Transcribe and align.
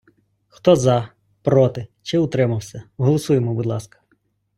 Хто 0.47 0.75
за, 0.75 1.09
проти 1.41 1.87
чи 2.01 2.17
утримався, 2.17 2.83
голосуємо, 2.97 3.53
будь 3.53 3.65
ласка! 3.65 4.01